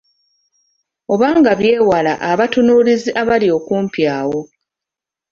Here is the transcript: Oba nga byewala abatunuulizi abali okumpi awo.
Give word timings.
Oba 1.13 1.27
nga 1.39 1.51
byewala 1.59 2.13
abatunuulizi 2.31 3.09
abali 3.21 3.47
okumpi 3.57 4.01
awo. 4.19 4.39